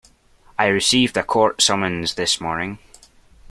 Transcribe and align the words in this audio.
I 0.57 0.65
received 0.65 1.15
a 1.15 1.21
court 1.21 1.61
summons 1.61 2.15
this 2.15 2.41
morning. 2.41 2.79